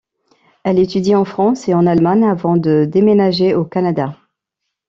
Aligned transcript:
Elle 0.63 0.79
étudie 0.79 1.13
en 1.13 1.25
France 1.25 1.67
et 1.69 1.75
en 1.75 1.85
Allemagne 1.85 2.23
avant 2.23 2.57
de 2.57 2.85
déménager 2.89 3.53
au 3.53 3.65
Canada. 3.65 4.17